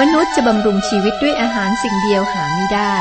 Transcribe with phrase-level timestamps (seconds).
[0.00, 2.96] มนุษย์จะบำรุงชีวิตด้วยอาหารสิ่งเดียวหาไม่ได้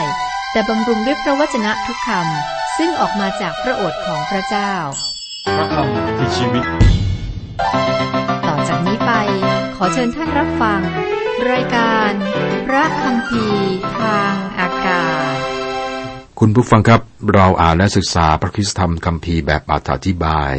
[0.52, 4.74] แต่บำรุงด้วยพระวจนะทุกคำซึ่งออกมาจากพระโอษฐ์ของพระเจ้า
[5.58, 6.64] พระคำคือชีวิต
[8.48, 9.12] ต่อจากนี้ไป
[9.76, 10.82] ขอเชิญท่านรับฟัง
[11.52, 12.12] รายการ
[12.68, 13.46] พระคำพี
[14.00, 15.38] ทางอากาศ
[16.40, 17.02] คุณผู้ฟังครับ
[17.34, 19.76] เราอ่านและศึกษาพระคริสตธรรมคัมภีร์แบบอ
[20.08, 20.54] ธิบาย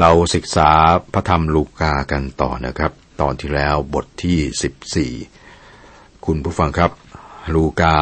[0.00, 0.70] เราศึกษา
[1.12, 6.90] พระธรรมลูกากันต่อนะครับ ตอนที่แล้วบทที่ 14 คุณผู้ฟังครับ
[7.54, 7.96] ลูกา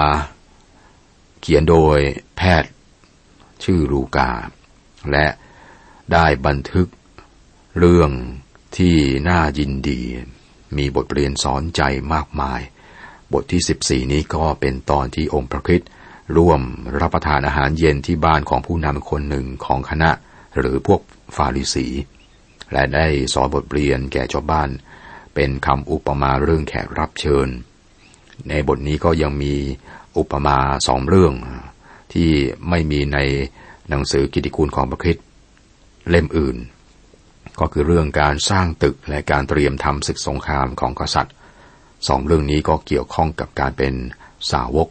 [1.41, 1.99] เขียนโดย
[2.37, 2.73] แพทย์
[3.65, 4.31] ชื่อลูกา
[5.11, 5.27] และ
[6.13, 6.89] ได้บันทึก
[7.79, 8.11] เรื่อง
[8.79, 8.97] ที่
[9.29, 10.01] น่ายินดี
[10.77, 11.83] มีบทเรียนสอนใจ
[12.15, 12.61] มากมาย
[13.33, 15.91] บทที่ 14 นี้ก็เป็นตอนที่องค์พระคริสต์
[16.37, 16.61] ร่วม
[17.01, 20.11] รับประทานอาหารเย็นที่บ้านของผู้นำคนหนึ่งของคณะ
[20.59, 21.01] หรือพวก
[21.37, 21.87] ฟาริสี
[22.73, 24.69] และได้สอนบทเรียนแก่ชาวบ้าน
[25.35, 27.49] เป็นคำอุปมาเรื่องแขกรับเชิญ
[28.49, 29.55] ในบทนี้ก็ยังมี
[30.19, 31.35] อุปมาสองเรื่อง
[32.13, 32.31] ที่
[32.69, 33.19] ไม่มีใน
[33.89, 35.27] หนังสือกิติคุณของพระคริสต์
[36.11, 36.57] เล่มอื่น
[37.61, 41.35] ก็คือเรื่องการสร้างตึกและการเตรียมทำศึกสงครามของกษัตริย์
[42.09, 43.95] สองเรื่องนี้ก็เกี่ยวข้องกับการเป็น
[44.53, 44.89] สาวก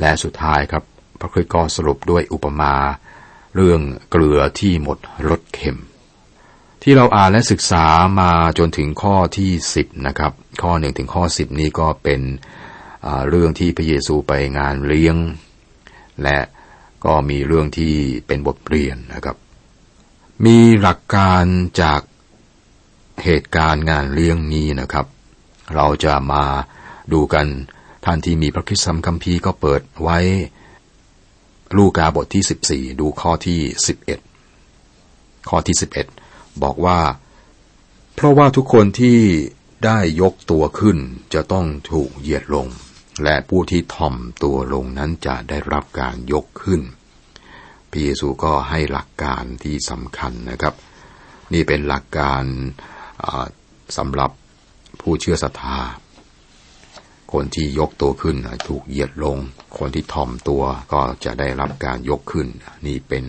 [0.00, 0.84] และสุดท้ายครับ
[1.20, 2.74] พระคริสต์ก็สรุปด้วยอุปมา
[3.56, 5.78] เรื่องเกลือที่หมดรสเค็ม
[6.90, 7.84] ที่เราอ่านและศึกษา
[8.20, 12.20] มาจนถึงข้อที่สิบนะครับ ข้อหนึ่งถึงข้อสิบนี้ก็เป็น
[13.28, 15.16] เรื่องที่พระเยซูไปงานเลี้ยง
[16.22, 16.38] และ
[17.04, 17.94] ก็มีเรื่องที่
[18.26, 19.36] เป็นบทเรียนนะครับ
[20.44, 21.44] มีหลักการ
[21.82, 22.00] จาก
[23.24, 25.06] เหตุการณ์งานเลี้ยงนี้นะครับ
[25.74, 26.44] เราจะมา
[27.12, 27.46] ดูกัน
[28.04, 30.18] ท่านที่มีพระคิดสัมคัมภีร์ก็เปิดไว้
[31.76, 33.60] ลูกาบทที่ 14 ดูข้อที่
[34.54, 36.17] 11 ข้อที่ 11
[36.62, 37.00] บอกว่า
[38.14, 39.18] เพราะว่าทุกคนที่
[39.84, 40.98] ได้ยกตัวขึ้น
[41.34, 42.66] จะต้องถูกเหยียดลง
[43.24, 46.80] และผู้ที่ถ่อมตัวลงนั้นจะได้รับการยกขึ้น
[47.90, 50.74] พระเยซูก็ให้หลักการที่สำคัญนะครับ
[51.52, 52.44] นี่เป็นหลักการ
[53.96, 54.30] สำหรับ
[55.00, 55.78] ผู้เชื่อศรัทธา
[57.32, 58.36] คนที่ยกตัวขึ้น
[58.68, 59.36] ถูกเหยียดลง
[59.78, 60.62] คนที่ถ่อมตัว
[60.92, 62.46] ก็จะได้รับการยกขึ้น
[62.86, 63.24] นี่เป็น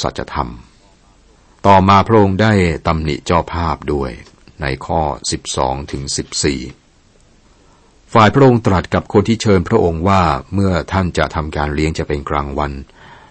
[0.00, 0.50] สัจธรรม
[1.66, 2.52] ต่อมาพระองค์ได้
[2.86, 4.10] ตำหนิเจ้าภาพด้วย
[4.62, 5.02] ในข้อ
[5.46, 6.02] 12 ถึง
[6.88, 10.22] 14 ฝ่ายพระองค์ตรัสกับคนที่เชิญพระองค์ว่า
[10.54, 12.72] เมื่อท่านจะทำการเลี้ยงจะเป็นกลางวัน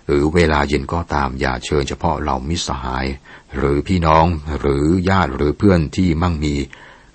[0.07, 3.05] หรือเวลาเย็นก็ตามอย่าเชิญเฉพาะเหล่ามิสหาย
[3.57, 4.25] หรือพี่น้อง
[4.59, 6.55] หรือญาติหรือเพื่อนที่มั่งมี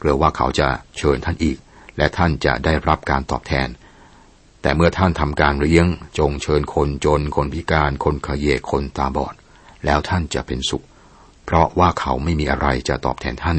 [0.01, 0.69] กลัวว่าเขาจะ
[0.99, 1.57] เชิญท่านอีก
[1.97, 3.69] และท่านจะได้รับการตอบแทน
[4.63, 5.87] แต่เมื่อท่านทำการเลี้ยง
[6.19, 9.35] จงเชิญคนจนคนพิการคนขยเยคนตาบอด
[9.85, 10.85] แล้วท่านจะเป็นสุข
[11.45, 13.59] เพราะว่าเขาไม่มีอะไรจะตอบแทนท่าน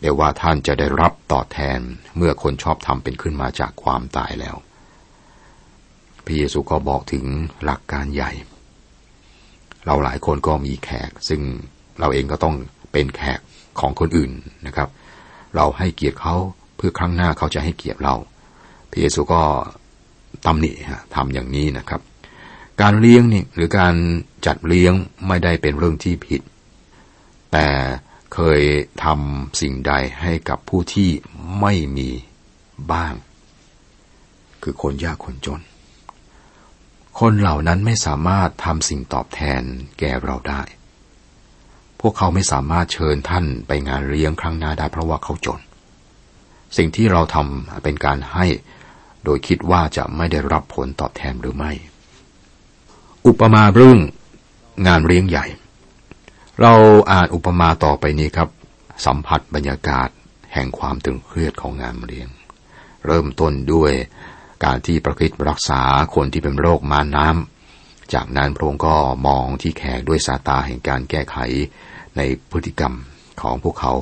[0.00, 1.78] เดี๋ยวว่าท่านจะได้รับตอบแทน
[2.16, 4.56] เมื่อคนชอบทำเป็นขึ้นมาจากความตายแล้ว
[6.24, 7.24] พระเยซูก็บอกถึง
[7.64, 8.32] หลักการใหญ่
[9.86, 11.40] เราหลายคนก็มีแขก ซึ่ง
[11.98, 12.54] เราเองก็ต้อง
[12.92, 13.40] เป็นแขก
[13.80, 14.32] ของคนอื่น
[14.66, 14.88] นะครับ
[15.56, 16.34] เราให้เกียรติเขา
[16.76, 18.14] เพื่อครั้งหน้าเขาจะให้เกียรติเรา
[18.90, 19.42] พระเยซูก็
[20.46, 20.72] ตำหนิ
[21.14, 22.00] ทำอย่างนี้นะครับ
[22.82, 23.94] การเลี้ยงนี่หรือการ
[24.46, 24.92] จัดเลี้ยง
[25.26, 26.42] ไม่ได้เป็นเรื่องที่ผิด
[27.58, 27.72] แต่
[28.34, 28.62] เคย
[29.04, 31.10] ทำสิ่งใดให้กับผู้ที่
[31.60, 32.10] ไม่มี
[32.92, 33.14] บ้าง
[34.62, 35.60] คือคนยากคนจน
[37.18, 39.62] คนเหล่านั้นไม่สามารถทำสิ่งตอบแทน
[39.98, 40.62] แก่เราได้
[42.00, 45.60] พวกเขาไม่สามารถเชิญท่านไปงานเลี้ยงครั้งหน้าได้เพราะว่าเขาจน
[46.76, 48.46] สิ่งที่เราทำเป็นการให้
[49.24, 51.72] โดยคิดว่าจะไม่ได้รับผลตอบแทนหรือไม่
[53.26, 53.98] อุปมาเรื่อง
[54.86, 55.46] งานเลี้ยงใหญ่
[56.62, 56.74] เรา
[57.12, 58.48] อ่านอุปมาต่อไปนี้ครับ
[59.06, 60.08] สัมผัสบรรยากาศ
[60.54, 62.28] แห่งความตึงเครียดของงานเลี้ยง
[63.06, 63.92] เริ่มต้นด้วย
[64.64, 65.82] การที่ประคิดรักษา
[66.14, 68.96] คนที่เป็นโรคม้าน้ำ จากนั้นพระองค์ก็
[69.26, 71.36] มองที่แขกด้วยสายตาแห่งการแก้ไข
[72.16, 72.94] ในพฤติกรรม
[73.42, 73.92] ของพวกเขา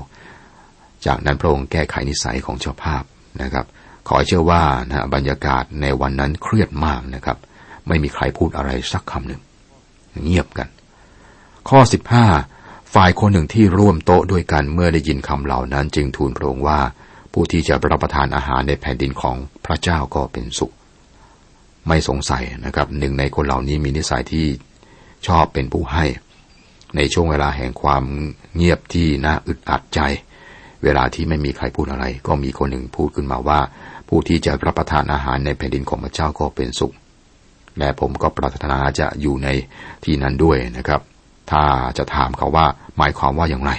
[1.06, 3.02] จากนั้นพระองค์แก้ไขนิสัยของเจ้าภาพ
[3.42, 3.66] นะครับ
[4.08, 7.38] ขอเชื่อว่านะบรรยากาศในวันนั้นเครียดมากนะครับ
[7.88, 9.40] ไม่มีใครพูดอะไรสักคำหนึ่ง
[10.24, 10.68] เงียบกัน
[11.68, 11.80] ข้อ
[12.22, 12.53] 15
[12.94, 16.80] ฝ่ายคนหนึ่งที่ร่วมโต๊ะด้วยกันเมื่อได้ยินคำเหล่านั้นจึงทูลพระองค์ว่า
[17.32, 19.36] ผู้ที่จะรับประทานอาหารในแผ่นดินของ
[19.66, 20.72] พระเจ้าก็เป็นสุข
[21.88, 24.46] ไม่สงสัยนะครับ หนึ่งในคนเหล่านี้มีนิสัยที่
[25.26, 26.04] ชอบเป็นผู้ให้
[26.96, 28.04] ในช่วงเวลาแห่งความ
[28.56, 30.00] เงียบที่น่าอึดอัดใจ
[30.82, 33.60] เวลาที่ไม่มีใครพูดอะไร ก็มีคนหนึ่งพูดขึ้นมาว่า
[34.08, 36.94] ผู้ที่จะรับประทานอาหารในแผ่นดินของพระเจ้าก็เป็นสุข
[37.78, 39.48] และผมก็ปรารถนาจะอยู่ใน
[40.04, 41.02] ที่นั้นด้วยนะครับ
[41.50, 41.62] ถ้า
[41.98, 43.72] จะถามเขาว่าหมายความว่าอย่างไร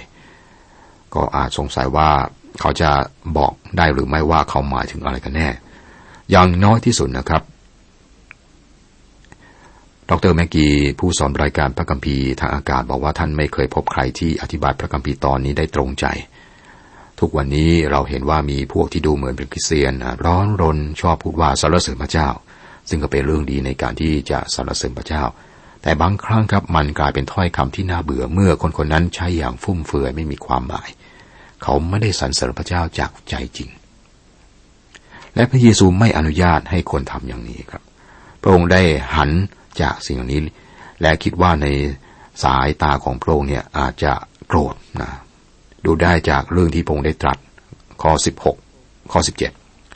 [1.15, 2.09] ก็อาจสงสัยว่า
[2.61, 2.91] เขาจะ
[3.37, 5.47] บอกได้หรือไม่ว่าเขาหมายถึงอะไรกันแน่
[6.31, 7.43] อย่างน้อยที่สุดนะครับ
[10.09, 10.67] ดรแมกกี
[10.99, 16.05] ผู้สอนรายการพระคัมภีร์ทางอากาศบอกว่าท่านไม่เคยพบใครที่อธิบายพระคัมภีร์ตอนนี้ได้ตรงใจ
[17.19, 19.93] ทุกวันนี้เราเห็นว่ามีพวกที่ดูเหมือนเป็นคริสเตียน
[20.25, 22.29] ร้อนรนชอบพูดว่าสรรเสริญพระเจ้า
[22.89, 25.23] ซึ่งก็เป็นเรื่องดีในการที่จะสรรเสริญพระเจ้า
[25.85, 30.89] แต่บางครั้งครับมันกลายเป็นถ้อยคำที่น่าเบื่อเมื่อคนคนนั้นใช้อย่างฟุ่มเฟือยไม่มีความหมาย
[31.63, 33.69] เขาไม่ได้สรรเสริญพระเจ้าจากใจจริง
[35.35, 37.83] และพระเยซูไม่อนุญาตให้คนทำอย่างนี้ครับ
[38.41, 38.81] พระองค์ได้
[39.15, 39.31] หัน
[39.81, 40.41] จากสิ่งนี้
[41.01, 41.67] และคิดว่าใน
[42.43, 44.13] สายตาของพระองค์เนี่ยอาจจะ
[44.47, 45.11] โกรธนะ
[45.85, 47.37] ดูได้จากเรื่องที่พระองค์ได้ตรัส
[48.01, 48.11] ข้อ
[48.63, 49.19] 16ข้อ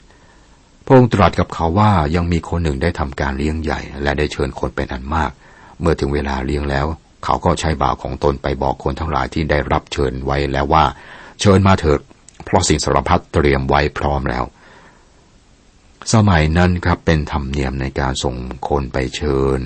[0.04, 5.30] 17 พระองค์ตรัสกับเขาว่ายังมีคนหนึ่งได้ทำการเลี้ยงใหญ่ และได้เชิญคนเป็นอันมาก
[5.80, 6.86] เมื่อถึงเวลาเลี้ยงแล้ว
[7.24, 10.84] เขาก็ใช้บ่าวของตนไปบอกคนทั้งหลายที่ได้รับเชิญไว้แล้วว่า
[11.40, 12.00] เชิญมาเถิด
[12.44, 14.44] เพราะสิ่งสารพัดเตรียมไว้พร้อมแล้ว
[16.14, 18.36] สมัยนั้นครับเป็นธรรมเนียมในการส่ง
[18.68, 19.60] คนไปเชิญ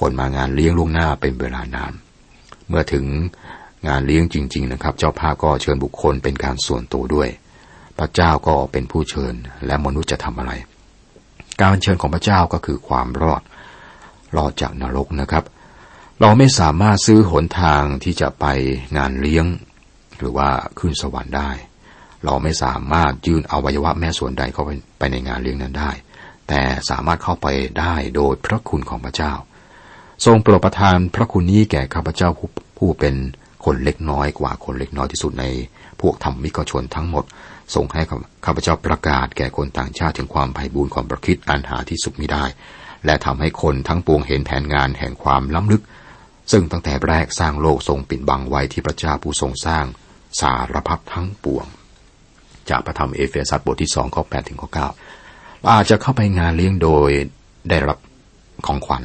[0.00, 1.92] คนมางานเลี้ยงล่วงหน้าเป็นเวลานาน
[2.68, 3.04] เมื่อถึง
[3.88, 7.28] งานเลี้ยงจริง ๆ นะครับ เจ้าภาพก็เชิญบุคคลเป็นการส่วนตัวด้วย
[7.98, 9.34] พระเจ้าก็เป็นผู้เชิญ
[9.66, 10.52] และมนุษย์จะทำอะไร
[11.62, 13.42] การเชิญของพระเจ้าก็คือความรอด
[14.36, 15.44] รอดจากนรกนะครับ
[16.20, 18.46] เราไม่สามารถซื้อหนทางที่จะไป
[18.96, 19.46] งานเลี้ยง
[20.18, 20.48] หรือว่า
[20.78, 21.50] ขึ้นสวรรค์ได้
[22.24, 25.90] เราไม่สามารถยื่นอวัยวะแม่ส่วนใดเข้าไปไปในงานเลี้ยงนั้นได้
[26.48, 27.46] แต่สามารถเข้าไป
[27.80, 29.32] ได้โดยพระคุณของพระเจ้า
[30.24, 32.48] ทรงโปรดประทานพระคุณนี้แก่ข้าพเจ้าผู้
[32.78, 33.14] ผู้เป็น
[33.64, 35.44] คนเล็กน้อยกว่าคนเล็กน้อยที่สุดใน
[36.00, 37.24] พวกธรรมิกชนทั้งหมด
[37.74, 38.02] ส่งให้
[38.44, 42.44] ข้าพเจ้าประกาศแก่คนต่างชาติถึงความไพ่บูรณ์ความประคิดอันหาที่สุดไม่ได้
[43.06, 45.82] และทำให้คนทั้งปวงเห็นแผนงานแห่งความล้ำลึก
[46.52, 49.84] ซึ่งตั้งแต่แรกสร้างโลกทรงปิดบังไว้ที่พระเจ้าผู้ทรงสร้าง
[50.40, 51.66] สารพัดทั้งปวง
[52.70, 54.88] จากพระธรรมเอเฟซัสบทที่สองข้อแปดถึงข้อเก้า
[55.72, 57.10] อาจจะเข้าไปงานเลี้ยงโดย
[57.68, 57.98] ได้รับ
[58.66, 59.04] ของขวัญ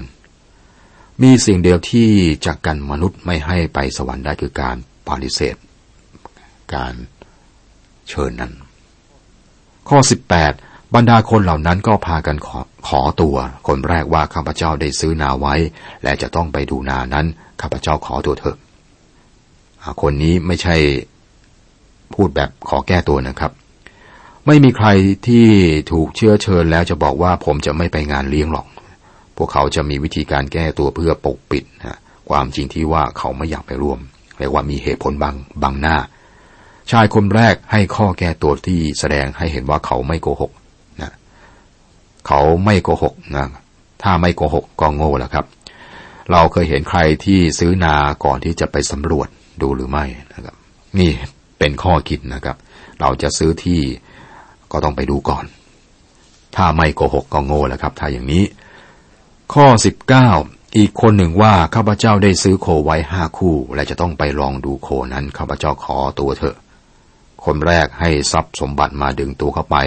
[1.22, 2.10] มีสิ่งเดียวที่
[2.46, 4.76] จะกันมนุษย์ไม่ให้ไปสวรรค์ได้คือการ
[5.08, 5.56] ปฏิเสธ
[6.76, 6.94] การ
[8.10, 8.54] เชิญนั้น
[9.90, 10.00] ข้อ
[10.40, 13.36] 18 บรรดาคนเหล่านั้นก็พากันขอขอตัว
[13.68, 15.56] คนแรกว่าข้าพเจ้าได้ซื้อนาไว้
[16.04, 17.26] และจะต้องไปดูนานั้น
[17.62, 18.58] ข้าพเจ้าขอตัวเถอะ
[20.02, 20.76] คนนี้ไม่ใช่
[22.14, 23.52] พูดแบบขอแก้ตัวนะครับ
[24.48, 24.88] ไม่มีใคร
[25.28, 25.46] ที่
[25.92, 28.68] ถูกเชื่อเชิญแล้วจะบอกว่าผมจะไม่ไปงานเลี้ยงหรอก
[29.38, 31.98] พวกเขาจะมีวิธีการแก้ตัวเพื่อปกปิดนะ
[32.30, 34.00] ความจริงที่ว่าเขาไม่อยากไปร่วม
[34.40, 35.98] เรียกว่ามีเหตุผลบางบางหน้า
[36.92, 40.52] ชายคนแรกให้ข้อแก้ตัวที่แสดงให้เห็นว่าเขาไม่โกหก
[42.28, 43.46] เขาไม่โกหกนะ
[44.04, 45.46] ถ้าไม่โกหกก็โง่แล้วครับ
[46.32, 49.28] เราเคยเห็นใครที่ซื้อนาก่อนที่จะไปสำรวจ
[49.62, 50.56] ดูหรือไม่นะครับ
[51.00, 51.12] นี่
[51.60, 52.58] เป็นข้อคิดนะครับ
[53.02, 53.82] เราจะซื้อที่
[54.72, 55.46] ก็ต้องไปดูก่อน
[56.56, 58.44] ถ้าไม่โกหกก็โง่แล้วครับ ถ้าอย่างนี้
[59.54, 59.66] ข้อ
[60.22, 66.58] 19 อีกคนหนึ่งว่าข้าพเจ้าได้ซื้อโคไว้ห้าคู่ และจะต้องไปลองดูโคนั้นข้าพเจ้าขอตัวเถอะ
[67.46, 69.78] คนแรกให้ทรัพย์สมบัติมาดึงตัวเข้าไป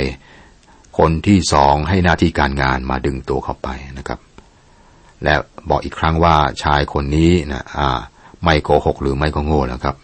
[0.98, 4.20] คนที่สองให้หน้าที่การงานมาดึงตัวเข้าไปนะครับ
[5.24, 5.34] และ
[5.68, 7.98] บอกอีกครั้งว่าชายคนนี้นะอ่า
[8.44, 9.96] ไม่โกหกหรือไม่ก็โง่แล้วครับ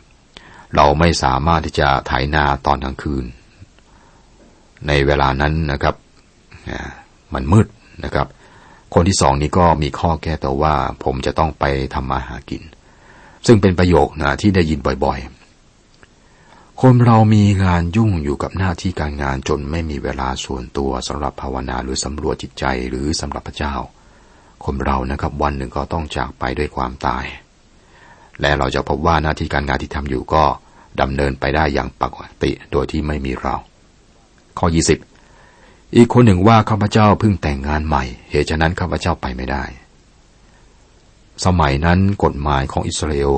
[0.76, 3.24] เราไม่สามารถที่จะไถนาตอนกลางคืน
[4.86, 5.94] ในเวลานั้นนะครับ
[7.34, 7.66] มันมืด
[8.04, 8.26] นะครับ
[8.94, 10.74] คนที่สองนี้ก็มีข้อแก้ตัวว่า
[11.04, 11.64] ผมจะต้องไป
[11.94, 12.62] ทำมาหากิน
[13.46, 15.18] ซึ่งเป็นประโยคนะที่ได้ยินบ่อย
[16.80, 23.74] คนเรามีงานยุ่งอยู่กับหน้าที่การงานจนไม่มีเวลาส่วนตัวสำหรับภาวนาหรือสำรวจจิตใจหรือสำหรับพระเจ้า
[24.64, 27.24] คนเรานะครับวันหนึ่งก็ต้องจากไปด้วยความตาย
[28.40, 30.44] และเราจะพบว่าหน้าที่การงานที่ทำอยู่ก็
[31.00, 33.56] ดำเนินไปได้อย่างปกติโดยที่ไม่มีเรา
[34.58, 34.66] ข้อ
[35.30, 39.64] 20 อีกคนหนึ่งว่าข้าพเจ้าเพิ่งแต่งงานใหม่ เหตุฉะนั้นข้าพเจ้าไปไม่ได้
[41.46, 43.32] สมัยนั้นกฎหมายของอิสราเอล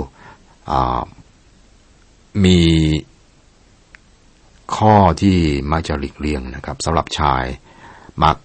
[2.45, 2.59] มี
[4.77, 5.37] ข้อที่
[5.73, 7.45] มักจะหลีกเลี่ยงนะครับสำหรับชาย
[8.23, 8.37] มัก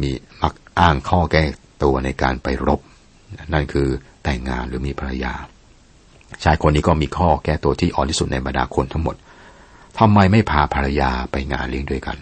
[0.00, 0.10] มี
[0.42, 1.42] มักอ้างข้อแก้
[1.82, 2.80] ตัวในการไปรบ
[3.52, 3.88] นั่นคือ
[4.24, 5.34] แต่งงานหรือมีภรรยา
[6.44, 9.16] ชายคนนี้ก็มีข้อแก้ตัวที่อ่อนที่สุดในบรรดาคนทั้งหมด
[9.98, 12.16] ทำไมไม่พาภรรยาไปงานเลี้ยงด้วยกัน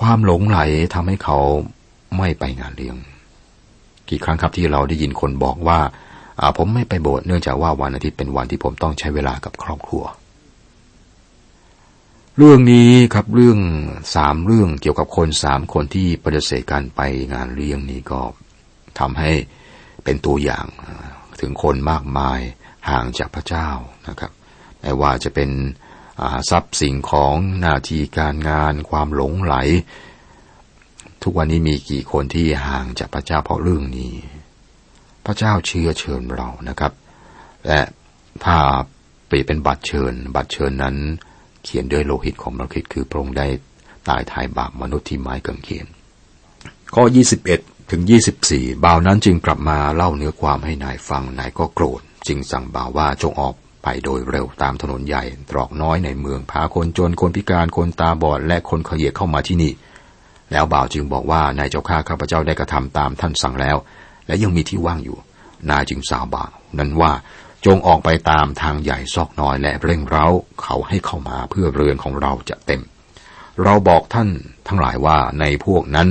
[0.00, 0.58] ความหลงไหล
[0.94, 1.38] ทำให้เขา
[2.18, 2.96] ไม่ไปงานเลี้ยง
[4.08, 5.80] กี่ครั้งครับที่เราได้ยินคนบอกว่า
[6.56, 10.02] ผมไม่ไปโบสถ์เนื่องจากว่าวันอาทิตย์เป็นวันที่ผมต้องใช้เวลากับครอบครัว
[12.38, 13.60] เรื่องนี้ครับเรื่อง
[14.16, 17.00] สามเรื่องเกี่ยวกับคนสามคนที่ปฏิเสธการไป
[17.32, 18.20] งานเลี้ยงนี้ก็
[18.98, 19.32] ทำให้
[20.04, 20.66] เป็นตัวอย่าง
[21.40, 22.40] ถึงคนมากมาย
[22.90, 23.68] ห่างจากพระเจ้า
[24.08, 24.32] นะครับ
[24.80, 25.50] ไม่ว่าจะเป็น
[26.50, 29.54] ทรัพย์สิ่งของหน้าที่การงานความหลงไหล
[31.22, 34.14] ทุกวันนี้มีกี่คนที่ห่างจากพระเจ้าเพราะเรื่องนี้
[35.26, 36.92] พระเจ้าเชื้อเชิญเรานะครับ
[37.66, 37.80] และ
[38.44, 38.58] ถ้า
[39.26, 40.96] เปรียบเป็นบัตรเชิญ บัตรเชิญนั้น
[41.64, 43.46] เขียนด้วยโลหิตของพระคิดคือพระองค์ได้
[44.08, 45.86] ตายทายบาปมนุษย์ที่ไม้กางเขน
[46.94, 47.04] ข้อ
[47.48, 48.02] 21 ถึง
[48.42, 59.72] 24 บ่าวนั้นจึงกลับมาเล่าเนื้อความให้นายฟัง นายก็โกรธ จึงสั่งบ่าวว่าจงออกไปโดยเร็วตามถนนใหญ่ ตรอกน้อยในเมือง พาคนจน คนพิการ คนตาบอด และคนเขยียเข้ามาที่นี่
[60.52, 63.76] แล้วบ่าวจึงบอกว่านายเจ้าข้าข้าพเจ้าได้กระทำตามท่านสั่งแล้ว
[64.26, 65.18] และยังมีที่ว่างอยู่
[65.70, 67.12] นายจึงสาวบ่าวนั้นว่า
[67.66, 70.26] จงออกไปตามทางใหญ่ซอกน้อยและเร่งเร้า
[70.62, 72.82] เขาให้เข้ามาเพื่อเรือนของเราจะเต็ม
[73.62, 74.28] เราบอกท่าน
[74.68, 76.08] ทั้งหลายว่าในพวกนั้น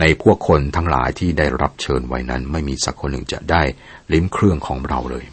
[0.00, 3.62] ในพวกคนทั้งหลายที่ได้รับเชิญไว้นั้น ไม่มีสักคนหนึ่งจะได้
[4.12, 5.24] ลิ้มเครื่องของเราเลย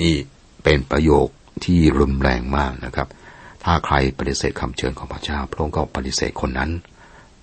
[0.00, 0.14] นี่
[0.64, 1.26] เป็นประโยค
[1.64, 3.08] ที่รุนแรงมากนะครับ
[3.64, 6.70] ถ้าใครปฏิเสธคำเชิญของพระเจ้าพระองค์ก็ปฏิเสธคนนั้น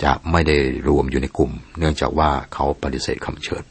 [0.03, 0.57] จะไม่ได้
[0.87, 3.63] รวมอยู่ในกลุ่ม เนื่องจากว่าเขาปฏิเสธคำเชิญ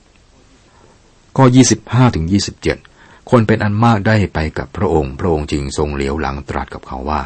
[1.37, 2.79] ก็ยี่สิบห้าถึงยี่สิบเจ็ด
[3.31, 7.23] คนเป็นอันมากได้ไปกับพระองค์ พระองค์จึงทรงเหลียวหลังตรัสกับเขาว่า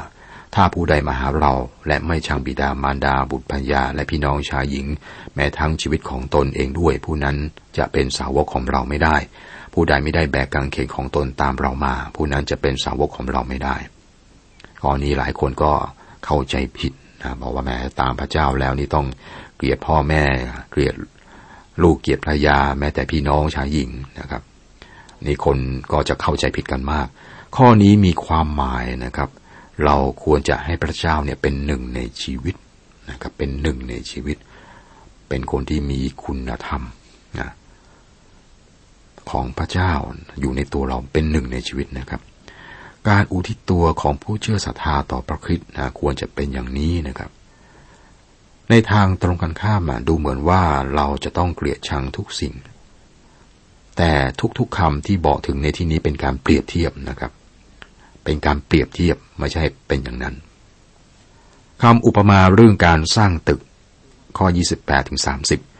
[0.54, 1.54] ถ้าผู้ใดมาหาเรา
[1.86, 4.86] และไม่ชังบิดามารดาบุตรปัญญาและพี่น้องชายหญิง
[5.34, 7.36] แม้ทั้งชีวิตของตนเองด้วย ผู้นั้น
[7.76, 9.16] จะเป็นสาวกของเราไม่ได้
[9.72, 13.76] ผู้ใดไม่ได้แบกกางเขนของตนตามเรามา ผู้นั้นจะเป็นสาวกของเราไม่ได้
[14.82, 15.72] ข้อนี้หลายคนก็
[16.24, 16.92] เข้าใจผิด
[17.22, 19.06] นะบอกว่าแม้ตามพระเจ้าแล้วนี่ต้อง
[19.56, 20.22] เกลียดพ่อแม่
[20.70, 20.94] เกลียด
[21.82, 23.90] ลูกเกลียดภรรยาแม้แต่พี่น้องชายหญิง
[24.20, 24.42] นะครับ
[25.26, 25.58] นี่คน
[25.92, 27.06] ก็จะเข้าใจผิดกันมาก
[27.56, 29.30] ข้อนี้มีความหมายนะครับ
[29.84, 32.54] เราควรจะให้พระเจ้าเนี่ยเป็นหนึ่งในชีวิต
[33.10, 34.36] นะครับเป็นหนึ่งในชีวิต
[35.28, 36.82] เป็นคนที่มีคุณธรรม
[37.38, 37.50] นะ
[39.30, 39.92] ของพระเจ้า
[40.40, 42.20] อยู่ในตัวเราเป็นหนึ่งในชีวิตนะครับ
[43.08, 47.30] การอุทิศตัวของผู้เชื่อศรัทธาต่อพระคริสต์นะควรจะเป็นอย่างนี้นะครับ
[48.70, 50.62] ในทางตรงกันข้ามดูเหมือนว่า
[50.94, 52.54] เราจะต้องเกลียดชังทุกสิ่ง
[53.96, 54.12] แต่
[54.58, 57.32] ทุกๆคำที่บอกถึงในที่นี้เป็นการเปรียบเทียบนะครับ
[58.24, 60.34] เป็นการเปรียบเทียบไม่ใช่เป็นอย่างนั้น
[61.82, 63.60] คำอุปมาเรื่องการสร้างตึก
[64.38, 64.46] ข้อ
[64.78, 65.20] 28ถึง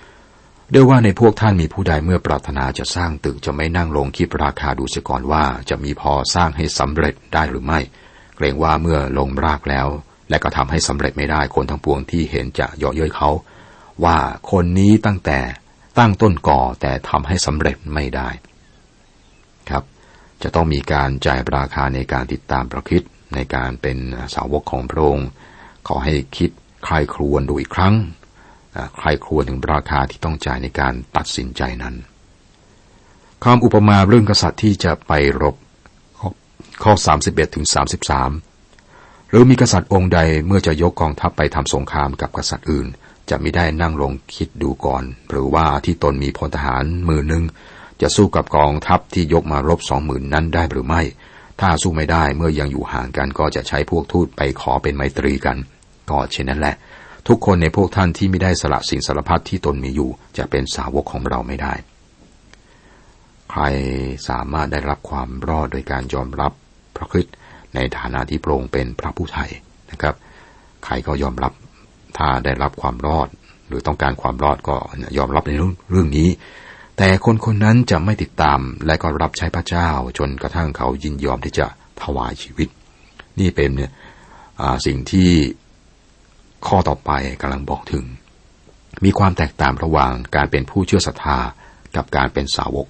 [0.07, 7.81] 30ด้วยว่าในพวกท่านมีผู้ใดเมื่อปรารถนาจะสร้างตึกจะไม่นั่งลงคิดราคาดูเสียก่อนว่าจะมีพอสร้างให้สำเร็จได้หรือไม่
[8.37, 9.87] เกรงว่าเมื่อลงรากแล้ว
[10.31, 13.31] และก็ทำให้สำเร็จไม่ได้คนทั้งปวงที่เห็นจะเยาะเย้ยเขา
[14.05, 14.17] ว่า
[14.51, 15.39] คนนี้ตั้งแต่
[15.99, 18.29] ตั้งต้นก่อแต่ทำให้สำเร็จไม่ได้
[19.71, 19.85] ครับ
[20.43, 23.03] จะต้องมีการจ่ายราคาในการติดตามประคิด
[23.35, 23.99] ในการเป็น
[24.35, 25.29] สาวกของพระองค์
[25.89, 26.51] ขอให้คิด
[26.85, 27.95] ใครครวญดูอีกครั้ง
[28.99, 31.95] ใครครวญถึงราคาที่ต้องจ่ายในการตัดสินใจนั้น
[33.45, 35.57] คำอุปมาเรื่องกษัตริย์ที่จะไปรบ
[36.83, 36.93] ข้อ
[37.25, 37.67] 31ถึง
[38.49, 42.87] 33 หรือมีกษัตริย์องค์ใดเมื่อจะยกกองทัพไปทำสงครามกับกษัตริย์อื่น
[43.33, 47.45] จะไม่ได้นั่งลงคิดดูก่อน หรือว่าที่ตนมีพลทหารมือหนึ่ง
[48.01, 51.03] จะสู้กับกองทัพที่ยกมารบสองหมื่นนั้นได้หรือไม่
[51.61, 55.57] ถ้าสู้ไม่ได้เมื่อยังอยู่ห่างกันก็จะใช้พวกทูตไปขอเป็นไมตรีกัน
[56.11, 56.75] ก็เช่นนั้นแหละ
[57.29, 61.75] ทุกคนในพวกท่านที่ไม่ได้สละสิ่งสารพัดที่ตนมีอยู่ จะเป็นสาวกของเราไม่ได้
[63.51, 63.63] ใคร
[64.29, 66.53] สามารถได้รับความรอดโดยการยอมรับ
[66.97, 67.35] พระคริสต์
[67.75, 69.51] ในฐานะที่โปรงเป็นพระผู้ไทย
[69.91, 70.15] นะครับ
[70.85, 71.53] ใครก็ยอมรับ
[72.19, 73.29] ถ้าได้รับความรอด
[73.69, 74.77] หรือต้องการความรอดก็
[75.17, 75.53] ยอมรับใน
[75.91, 76.29] เรื่องนี้
[76.97, 79.89] แต่คนคนนั้นจะไม่ติดตามและก็รับใช้พระเจ้า
[80.19, 81.67] จนกระทั่งเขายินยอมที่จะ
[82.03, 82.69] ถวายชีวิต
[83.41, 83.91] นี่เป็นเนี่ย
[84.87, 85.31] สิ่งที่
[86.67, 87.11] ข้อต่อไป
[87.43, 88.05] กำลังบอกถึง
[89.05, 91.39] มีความแตกต่างระหว่างการเป็นผู้เชื่อศรัทธา
[91.97, 92.87] กับการเป็นสาวก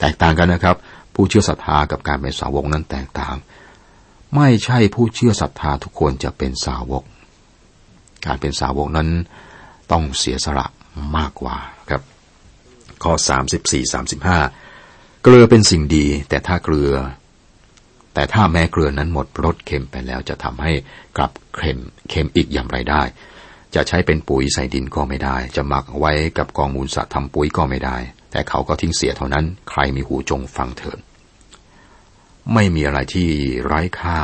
[0.00, 0.76] แตกต่างกันนะครับ
[1.14, 3.36] ผู้เชื่อศรัทธากับการเป็นสาวกนั้นแตกต่าง
[4.36, 7.02] ไม่ใช่ผู้เชื่อศรัทธาทุกคนจะเป็นสาวก
[8.24, 9.08] การเป็นสาวกนั้น
[9.92, 10.66] ต้องเสียสละ
[11.16, 11.56] มากกว่า
[11.90, 12.02] ครับ
[13.02, 13.12] ข้อ
[13.54, 13.94] 34
[14.34, 16.92] 35 เกลือเป็นสิ่งดี แต่ถ้าเกลือ
[18.14, 20.72] แต่ถ้าแม้เกลือนั้นหมดรสเค็มไปแล้วจะทำให้
[21.16, 21.78] กลับเค็ม
[22.10, 23.02] เค็มอีกอย่างไรได้
[23.74, 27.96] จะใช้เป็นปุ๋ยใส่ดินก็ไม่ได้ จะหมักไว้กับกองมูลสัตว์ทำปุ๋ยก็ไม่ได้
[28.30, 30.98] แต่เขาก็ทิ้งเสียเท่านั้น ใครมีหูจงฟังเถิด
[32.54, 33.28] ไม่มีอะไรที่
[33.66, 34.18] ไร้ค่า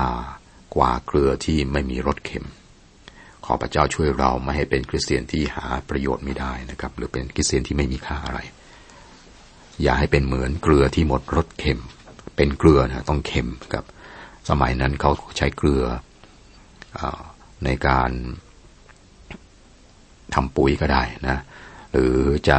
[0.76, 2.46] กว่าเกลือที่ไม่มีรสเค็ม
[3.46, 8.40] ขอพระเจ้าช่วยเราไม่ให้เป็นคริสเตียนที่หาประโยชน์ไม่ได้นะครับ หรือเป็นคริสเตียนที่ไม่มีค่าอะไร
[9.82, 11.80] อย่าให้เป็นเหมือนเกลือที่หมดรสเค็ม
[12.36, 13.84] เป็นเกลือนะต้องเค็มครับ
[14.50, 15.84] สมัยนั้นเขาใช้เกลือ
[16.98, 17.00] อ
[17.64, 18.10] ในการ
[20.34, 21.38] ทำปุ๋ยก็ได้นะ
[21.92, 22.14] หรือ
[22.48, 22.58] จะ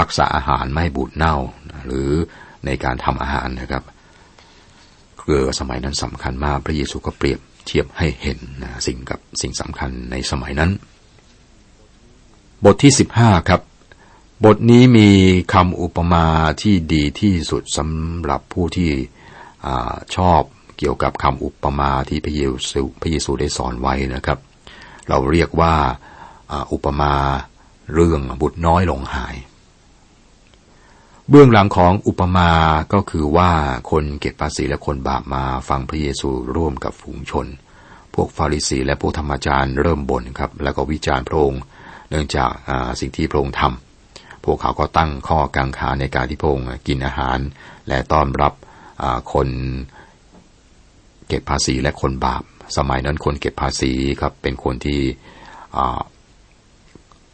[0.00, 1.36] รักษาอาหารไม่บูดเน่า
[1.86, 2.10] หรือ
[2.66, 3.84] ในการทำอาหารนะครับ
[5.30, 7.40] เกคือสมัยนั้นสำคัญมากพระเยซูก็เปรียบ
[7.70, 10.70] เทียบให้เห็นนะสิ่งกับสิ่งสำคัญในสมัยนั้น
[12.64, 13.60] บทที่สิบห้าครับ
[14.44, 15.08] บทนี้มี
[15.54, 16.26] คำอุปมา
[16.62, 18.90] ที่ดีที่สุดสำหรับผู้ที่
[19.66, 19.68] อ
[20.16, 20.42] ชอบ
[20.78, 24.38] เกี่ยวกับคำอุปมาที่พระเยซูพระเยซูได้สอนไว้นะครับ
[25.08, 25.74] เราเรียกว่า
[26.72, 27.14] อุปมา
[27.94, 29.34] เรื่องบุตรน้อยหลงหาย
[31.32, 32.50] เบื้องหลังของอุปมา
[32.92, 33.50] ก็คือว่า
[33.90, 37.46] คนเก็บภาษีและคนบาปมาฟังพระเยซูร่วมกับฝูงชน
[38.14, 41.62] พวกฟาริสีและพวกธรรมจารย์เริ่มบ่นครับ แล้วก็วิจารณ์พระองค์
[42.10, 42.50] เนื่องจาก
[43.00, 47.38] สิ่งที่พระองค์ทำพวกเขาก็ตั้งข้อกังขาในการที่พระองค์กินอาหาร
[47.88, 48.52] และต้อนรับ
[49.32, 49.48] คน
[51.28, 52.42] เก็บภาษีและคนบาป
[52.76, 55.00] สมัยนั้นคนเก็บภาษีครับเป็นคนที่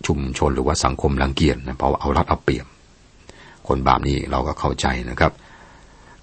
[0.07, 2.67] ชุมชนหรือว่าสังคมรังเกียจนะเพราะเอารัดเอาเปรียบ
[3.69, 5.33] คนบาปนี้เราก็เข้าใจนะครับ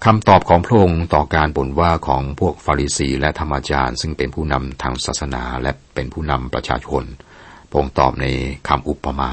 [0.04, 7.04] คำตอบของพระองค์ต่อการบ่นว่าของพวกฟาริสีและธรรมจารย์ ซึ่งเป็นผู้นำทางศาสนาและเป็นผู้นำประชาชน
[7.68, 8.26] พระองค์ตอบใน
[8.68, 9.32] คำอุปมา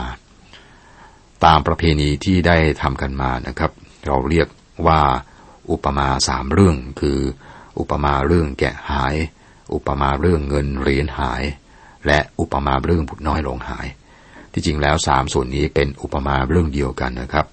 [1.45, 3.71] ตามประเพณีที่ได้ทำกันมานะครับ
[4.05, 4.47] เราเรียก
[4.87, 5.01] ว่า
[5.71, 7.19] อุปมาสามเรื่อง คือ
[7.79, 9.15] อุปมาเรื่องแกะหาย
[9.73, 11.43] อุปมาเรื่องเงินเหรียญหาย
[12.07, 13.87] และอุปมาเรื่องบุตรน้อยหลงหาย
[14.53, 17.45] ที่จริงแล้วสามส่วนนี้เป็นอุปมาเรื่องเดียวกันนะครับ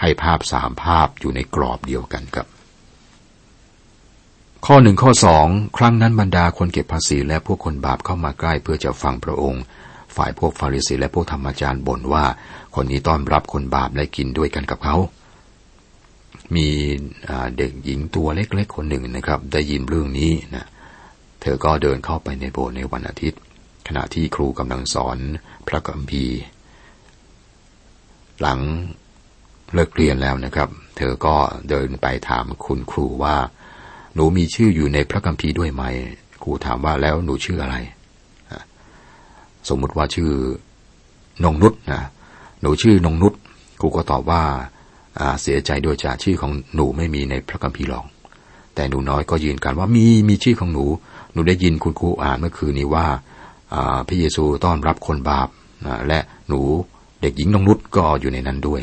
[0.00, 2.46] ให้ภาพสามภาพอยู่ในกรอบเดียวกันครับ
[4.66, 9.62] ข้อหนึ่งข้อสองครั้งนั้นบรรดาคนเก็บภาษีและพวกคนบาปเข้ามาใกล้เพื่อจะฟังพระองค์
[10.16, 12.24] ฝ่ายพวกฟาริสีและพวกธรรมจารย์บ่นว่า
[12.74, 14.96] คนนี้ต้อนรับคนบาปและกินด้วยกันกับเขา
[16.56, 16.68] มี
[17.56, 20.66] เด็กหญิงตัวเล็กๆคนหนึ่งนะครับ ได้ยินเรื่องนี้นะ
[21.40, 23.40] เธอก็เดินเข้าไปในโบสถ์ในวันอาทิตย์
[23.88, 25.18] ขณะที่ครูกำลังสอน
[25.66, 26.38] พระกัมภีร์
[28.40, 28.60] หลัง
[29.74, 31.36] เลิกเรียนแล้วนะครับ เธอก็
[31.70, 33.36] เดินไปถามคุณครูว่า
[34.14, 35.82] หนูมีชื่ออยู่ในพระกัมภีร์ด้วยไหม
[36.42, 37.76] ครูถามว่าแล้วหนูชื่ออะไร
[39.68, 40.30] สมมุติว่าชื่อ
[41.44, 42.02] นงนุษนะ
[42.60, 43.34] หนูชื่อนงนุษ
[43.80, 44.42] ครูก็ตอบว่า
[45.42, 48.06] เสียใจด้วยจ้ะชื่อของหนูไม่มีในพระกัมภีร์หรอก
[48.74, 50.84] แต่หนูน้อยก็ยืนกันว่ามีมีชื่อของหนู
[51.32, 53.06] หนูได้ยินคุณครูอ่านเมื่อคืนนี้ว่า
[54.08, 55.48] พระเยซูต้อนรับคนบาป
[56.08, 56.60] และหนู
[57.20, 58.82] เด็กหญิงนงนุษก็อยู่ในนั้นด้วย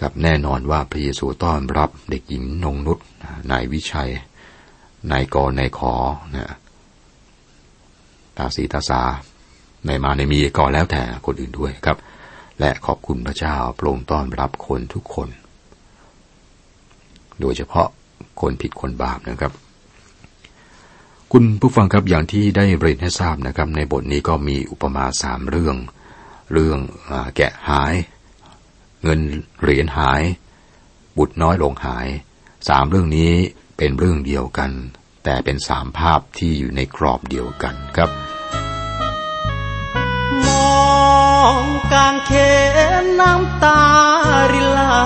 [0.00, 2.98] ครับแน่นอนว่าพระเยซูต้อนรับเด็กหญิงนงนุษ
[3.50, 4.10] นายวิชัย
[5.10, 5.94] นายกรนายขอ
[6.34, 6.54] นะ
[8.36, 9.02] ตาสีตาสา
[9.86, 11.98] ในมาในมีก็แล้วแต่คนอื่นด้วยครับ
[12.60, 15.28] และขอบคุณพระเจ้าโปร่งต้อนรับคนทุกคน
[17.40, 17.88] โดยเฉพาะ
[18.40, 19.52] คนผิดคนบาปนะครับ
[21.32, 25.76] คุณผู้ฟังครับอย่างที่ได้เรียนให้ทราบนะครับ ในบทนี้ก็มีอุปมาสามเรื่อง
[26.52, 26.78] เรื่อง
[27.10, 27.94] อแกะหาย
[29.06, 29.24] เงิน
[29.62, 30.22] เหรียญหาย
[31.18, 32.08] บุตรน้อยลงหาย
[32.68, 33.32] สามเรื่องนี้
[33.76, 34.70] เป็นเรื่องเดียวกัน
[35.24, 38.10] แต่เป็นสามภาพที่อยู่ในกรอบเดียวกันครับ
[40.46, 40.48] ม
[40.84, 41.56] อง
[41.92, 42.32] กางเข
[43.02, 43.82] นน้ำตา
[44.52, 44.96] ริลา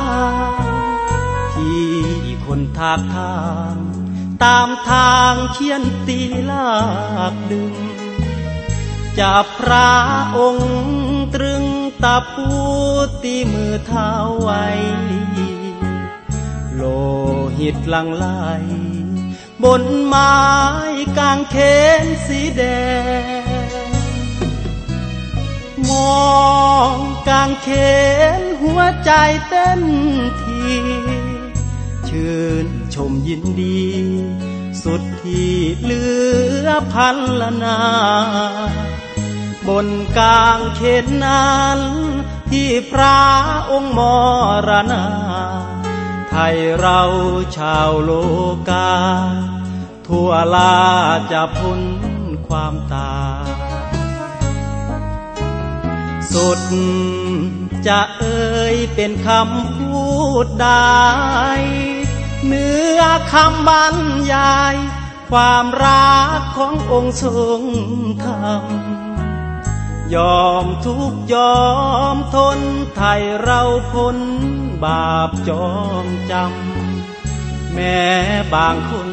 [1.55, 1.87] ที่
[2.45, 3.39] คนทากทา
[3.73, 3.75] ง
[4.45, 6.71] ตามทางเขียนตีลา
[7.33, 7.75] กดึง
[9.19, 9.93] จับพระ
[10.39, 10.71] องค์
[11.35, 11.60] ตรึง
[12.03, 12.49] ตาพู
[13.23, 14.11] ตีมือเท้า
[14.43, 14.67] ไว้
[16.75, 16.83] โล
[17.59, 18.27] หิตลังไหล
[19.63, 20.35] บนไม้
[21.19, 21.57] กางเข
[22.03, 22.63] นสีแด
[23.67, 23.69] ง
[25.89, 25.91] ม
[26.23, 26.31] อ
[26.95, 26.97] ง
[27.29, 27.69] กางเข
[28.39, 29.13] นหัวใจ
[29.49, 29.83] เต้น
[30.43, 30.65] ที
[32.09, 33.85] ชื่นชมยินดี
[34.83, 36.05] สุดที่เหลื
[36.67, 37.79] อพันละนา
[39.69, 41.79] บนกลางเขตนั้น
[42.51, 43.21] ที่พระ
[43.71, 44.01] องค์ม
[44.69, 45.07] รณา
[46.31, 47.01] ไทยเรา
[47.57, 48.11] ชาวโล
[48.69, 48.93] กา
[50.07, 50.77] ทั่วลา
[51.33, 51.81] จะพ้น
[52.49, 53.15] ความตา
[56.33, 56.61] สุด
[57.87, 60.05] จะเอ่ยเป็นคำพู
[60.45, 61.11] ดได้
[62.47, 63.01] เนื้อ
[63.33, 63.97] คำบรร
[64.33, 64.77] ยาย
[65.31, 67.63] ความรักขององค์ทรง
[68.25, 68.65] ธรรม
[70.15, 71.61] ยอมทุกยอ
[72.15, 72.59] มทน
[72.97, 74.19] ไทยเราพ้น
[74.85, 78.01] บาปจองจำ แม้
[78.55, 79.11] บางคน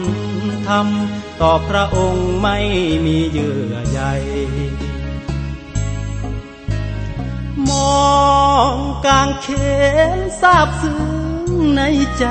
[0.68, 2.58] ทำต่อพระองค์ไม่
[3.06, 4.02] มีเยื่อใย
[7.70, 8.08] มอ
[8.74, 9.48] งกางเข
[10.18, 11.10] นทราบซึ้ง
[11.78, 11.82] ใน
[12.20, 12.26] ใจ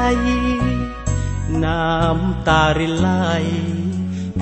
[1.64, 3.08] น้ำตารินไหล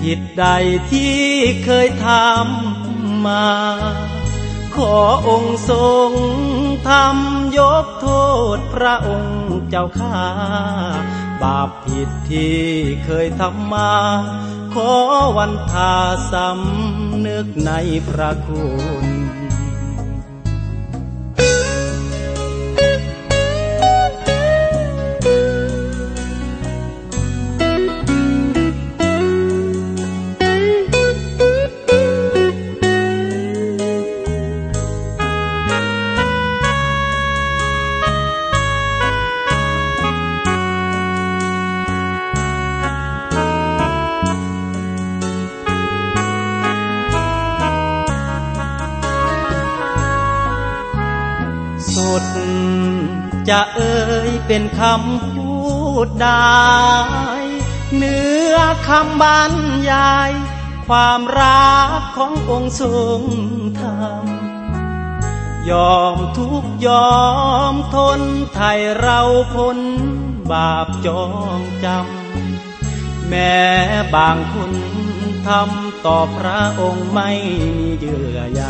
[0.00, 0.44] ผิดใด
[0.90, 1.20] ที่
[1.64, 2.73] เคยทำ
[3.26, 3.44] มา
[4.74, 4.96] ขอ
[5.28, 6.10] องค์ทรง
[6.88, 8.08] ทำยกโท
[8.56, 10.18] ษพระองค์เจ้าข้า
[11.42, 12.62] บาปผิดที่
[13.04, 13.94] เคยทำมา
[14.74, 14.92] ขอ
[15.36, 15.94] วันทา
[16.32, 17.72] สำนึกใน
[18.08, 18.64] พระคุ
[19.02, 19.13] ณ
[53.48, 55.56] จะเอ่ยเป็นคำพู
[56.06, 56.64] ดได้
[57.96, 58.56] เนื้อ
[58.88, 59.52] คำบรร
[59.90, 60.32] ยาย
[60.86, 63.22] ความรักขององค์ทรง
[63.80, 64.24] ธรรม
[65.70, 67.18] ยอมทุกยอ
[67.72, 68.20] มทน
[68.54, 69.20] ไทยเรา
[69.54, 69.78] พ้น
[70.50, 71.24] บาปจอ
[71.58, 73.58] งจำ แม้
[74.14, 74.72] บางคน
[75.46, 77.30] ทำต่อพระองค์ไม่
[77.78, 78.64] มีเยื่อใย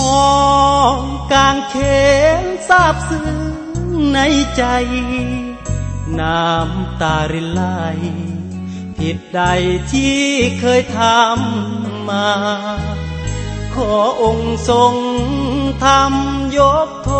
[0.00, 0.36] มอ
[0.94, 0.96] ง
[1.32, 1.76] กางเข
[2.40, 3.36] นทราบซึ้ง
[4.14, 4.18] ใน
[4.56, 4.64] ใจ
[6.20, 7.62] น้ำตารินไหล
[8.98, 9.42] ผิดใด
[9.92, 10.20] ที่
[10.60, 12.28] เคยทำมา
[13.74, 14.94] ขอองค์ทรง
[15.84, 17.12] ทำยกโท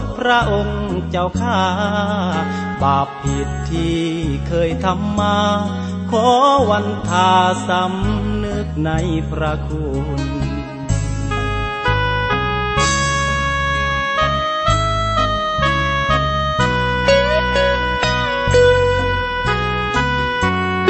[0.00, 1.62] ษพระองค์เจ้าข้า
[2.82, 4.02] บาปผิดที่
[4.48, 5.38] เคยทำมา
[6.10, 6.28] ขอ
[6.70, 7.32] วันทา
[7.68, 8.90] สำนึกใน
[9.30, 9.88] พระคุ
[10.18, 10.49] ณ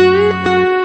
[0.00, 0.79] Música